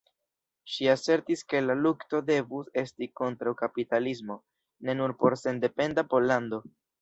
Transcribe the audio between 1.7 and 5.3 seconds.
lukto devus esti kontraŭ kapitalismo, ne nur